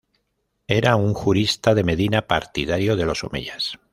Era 0.77 0.95
un 0.95 1.13
jurista 1.13 1.75
de 1.75 1.83
Medina 1.83 2.23
partidario 2.25 2.95
de 2.95 3.05
los 3.05 3.23
Omeyas. 3.23 3.77